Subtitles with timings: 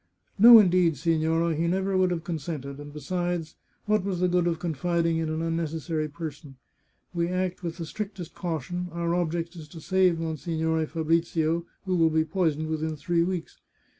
[0.39, 1.53] No, indeed, signorina.
[1.53, 2.79] He never would have con sented.
[2.79, 3.53] And besides,
[3.85, 6.55] what was the good of confiding in an unnecessary person?
[7.13, 12.09] We act with the strictest caution; our object is to save Monsignore Fabrizio, who will
[12.09, 13.59] be poisoned within three weeks.